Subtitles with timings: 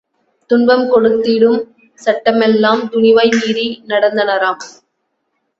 [0.49, 1.59] துன்பம் கொடுத்திடும்
[1.99, 4.61] சட்டமெலாம் துணிவாய் மீறி நடந்தனராம்.